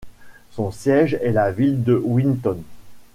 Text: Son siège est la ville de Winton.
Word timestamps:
Son 0.49 0.71
siège 0.71 1.13
est 1.21 1.31
la 1.31 1.51
ville 1.51 1.83
de 1.83 1.93
Winton. 1.93 2.63